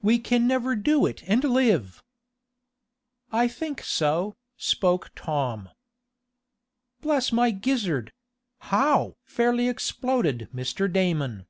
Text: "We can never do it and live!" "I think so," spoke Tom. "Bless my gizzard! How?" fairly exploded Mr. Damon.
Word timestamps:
"We 0.00 0.18
can 0.18 0.46
never 0.46 0.74
do 0.74 1.04
it 1.04 1.22
and 1.28 1.44
live!" 1.44 2.02
"I 3.30 3.46
think 3.46 3.82
so," 3.82 4.34
spoke 4.56 5.10
Tom. 5.14 5.68
"Bless 7.02 7.30
my 7.30 7.50
gizzard! 7.50 8.14
How?" 8.72 9.18
fairly 9.22 9.68
exploded 9.68 10.48
Mr. 10.54 10.90
Damon. 10.90 11.46